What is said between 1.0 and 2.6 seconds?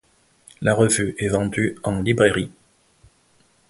est vendue en librairie.